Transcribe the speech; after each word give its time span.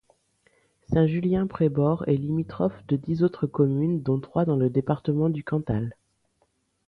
Saint-Julien-près-Bort 0.91 2.05
est 2.07 2.15
limitrophe 2.17 2.73
de 2.87 2.95
dix 2.95 3.21
autres 3.21 3.45
communes, 3.45 4.01
dont 4.01 4.19
trois 4.19 4.45
dans 4.45 4.55
le 4.55 4.71
département 4.71 5.29
du 5.29 5.43
Cantal. 5.43 5.95